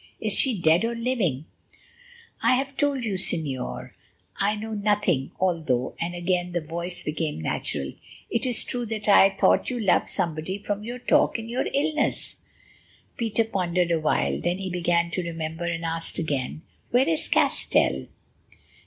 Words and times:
Is 0.19 0.33
she 0.33 0.59
dead 0.59 0.83
or 0.83 0.95
living?" 0.95 1.45
"I 2.41 2.55
have 2.55 2.75
told 2.75 3.03
you, 3.05 3.13
Señor, 3.13 3.91
I 4.35 4.55
know 4.55 4.73
nothing, 4.73 5.29
although"—and 5.39 6.15
again 6.15 6.53
the 6.53 6.59
voice 6.59 7.03
became 7.03 7.39
natural—"it 7.39 8.43
is 8.43 8.63
true 8.63 8.87
that 8.87 9.07
I 9.07 9.29
thought 9.29 9.69
you 9.69 9.79
loved 9.79 10.09
somebody 10.09 10.57
from 10.57 10.83
your 10.83 10.97
talk 10.97 11.37
in 11.37 11.49
your 11.49 11.67
illness." 11.71 12.37
Peter 13.15 13.43
pondered 13.43 13.91
a 13.91 13.99
while, 13.99 14.41
then 14.41 14.57
he 14.57 14.71
began 14.71 15.11
to 15.11 15.21
remember, 15.23 15.65
and 15.65 15.85
asked 15.85 16.17
again: 16.17 16.63
"Where 16.89 17.07
is 17.07 17.29
Castell?" 17.29 18.07